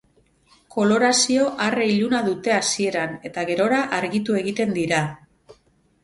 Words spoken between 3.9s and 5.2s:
argitu egiten dira.